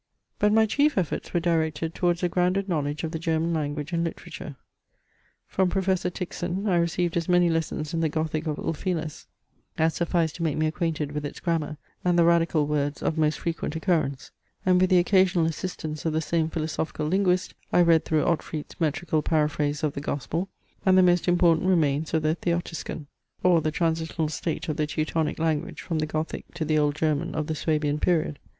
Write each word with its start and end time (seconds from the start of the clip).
But 0.39 0.51
my 0.51 0.65
chief 0.65 0.97
efforts 0.97 1.31
were 1.31 1.39
directed 1.39 1.93
towards 1.93 2.23
a 2.23 2.27
grounded 2.27 2.67
knowledge 2.67 3.03
of 3.03 3.11
the 3.11 3.19
German 3.19 3.53
language 3.53 3.93
and 3.93 4.03
literature. 4.03 4.55
From 5.45 5.69
professor 5.69 6.09
Tychsen 6.09 6.67
I 6.67 6.77
received 6.77 7.15
as 7.17 7.29
many 7.29 7.51
lessons 7.51 7.93
in 7.93 7.99
the 7.99 8.09
Gothic 8.09 8.47
of 8.47 8.57
Ulphilas 8.57 9.27
as 9.77 9.93
sufficed 9.93 10.37
to 10.37 10.41
make 10.43 10.57
me 10.57 10.65
acquainted 10.65 11.11
with 11.11 11.23
its 11.23 11.39
grammar, 11.39 11.77
and 12.03 12.17
the 12.17 12.23
radical 12.23 12.65
words 12.65 13.03
of 13.03 13.19
most 13.19 13.37
frequent 13.37 13.75
occurrence; 13.75 14.31
and 14.65 14.81
with 14.81 14.89
the 14.89 14.97
occasional 14.97 15.45
assistance 15.45 16.03
of 16.03 16.13
the 16.13 16.19
same 16.21 16.49
philosophical 16.49 17.05
linguist, 17.05 17.53
I 17.71 17.83
read 17.83 18.03
through 18.03 18.23
Ottfried's 18.25 18.79
metrical 18.81 19.21
paraphrase 19.21 19.83
of 19.83 19.93
the 19.93 20.01
gospel, 20.01 20.49
and 20.83 20.97
the 20.97 21.03
most 21.03 21.27
important 21.27 21.67
remains 21.67 22.11
of 22.15 22.23
the 22.23 22.33
Theotiscan, 22.33 23.05
or 23.43 23.61
the 23.61 23.69
transitional 23.69 24.29
state 24.29 24.67
of 24.67 24.77
the 24.77 24.87
Teutonic 24.87 25.37
language 25.37 25.83
from 25.83 25.99
the 25.99 26.07
Gothic 26.07 26.51
to 26.55 26.65
the 26.65 26.79
old 26.79 26.95
German 26.95 27.35
of 27.35 27.45
the 27.45 27.53
Swabian 27.53 27.99
period. 27.99 28.39